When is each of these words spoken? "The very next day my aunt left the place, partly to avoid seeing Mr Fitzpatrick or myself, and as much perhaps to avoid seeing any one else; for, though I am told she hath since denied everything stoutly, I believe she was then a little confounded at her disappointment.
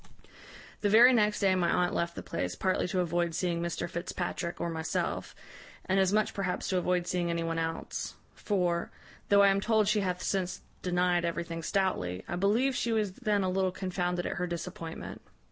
"The 0.79 0.89
very 0.89 1.13
next 1.13 1.41
day 1.41 1.53
my 1.53 1.69
aunt 1.69 1.93
left 1.93 2.15
the 2.15 2.23
place, 2.23 2.55
partly 2.55 2.87
to 2.87 3.01
avoid 3.01 3.35
seeing 3.35 3.61
Mr 3.61 3.87
Fitzpatrick 3.87 4.59
or 4.59 4.67
myself, 4.71 5.35
and 5.85 5.99
as 5.99 6.11
much 6.11 6.33
perhaps 6.33 6.67
to 6.69 6.77
avoid 6.77 7.05
seeing 7.05 7.29
any 7.29 7.43
one 7.43 7.59
else; 7.59 8.15
for, 8.33 8.89
though 9.29 9.43
I 9.43 9.49
am 9.49 9.61
told 9.61 9.87
she 9.87 9.99
hath 9.99 10.23
since 10.23 10.61
denied 10.81 11.23
everything 11.23 11.61
stoutly, 11.61 12.25
I 12.27 12.35
believe 12.35 12.75
she 12.75 12.91
was 12.91 13.11
then 13.11 13.43
a 13.43 13.49
little 13.51 13.71
confounded 13.71 14.25
at 14.25 14.37
her 14.37 14.47
disappointment. 14.47 15.21